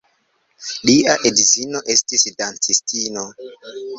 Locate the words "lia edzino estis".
0.89-2.25